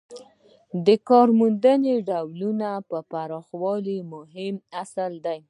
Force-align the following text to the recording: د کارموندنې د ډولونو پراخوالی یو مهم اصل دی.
د 0.85 0.87
کارموندنې 1.09 1.95
د 1.99 2.03
ډولونو 2.09 2.71
پراخوالی 3.11 3.95
یو 3.99 4.07
مهم 4.15 4.55
اصل 4.81 5.11
دی. 5.25 5.39